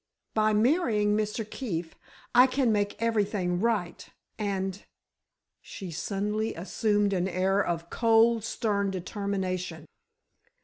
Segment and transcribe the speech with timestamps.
[0.33, 1.47] By marrying Mr.
[1.47, 1.93] Keefe
[2.33, 4.83] I can make everything right—and——"
[5.61, 9.85] she suddenly assumed an air of cold, stern determination.